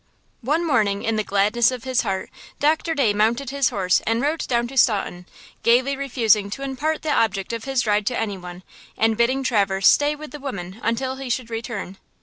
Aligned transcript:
ONE 0.41 0.65
morning, 0.65 1.03
in 1.03 1.15
the 1.15 1.23
gladness 1.23 1.69
of 1.69 1.83
his 1.83 2.01
heart, 2.01 2.31
Doctor 2.59 2.95
Day 2.95 3.13
mounted 3.13 3.51
his 3.51 3.69
horse 3.69 4.01
and 4.07 4.19
rode 4.19 4.47
down 4.47 4.67
to 4.69 4.75
Staunton, 4.75 5.27
gayly 5.61 5.95
refusing 5.95 6.49
to 6.49 6.63
impart 6.63 7.03
the 7.03 7.13
object 7.13 7.53
of 7.53 7.65
his 7.65 7.85
ride 7.85 8.07
to 8.07 8.19
any 8.19 8.35
one, 8.39 8.63
and 8.97 9.15
bidding 9.15 9.43
Traverse 9.43 9.87
stay 9.87 10.15
with 10.15 10.31
the 10.31 10.39
women 10.39 10.79
until 10.81 11.17
he 11.17 11.29
should 11.29 11.51
return. 11.51 11.97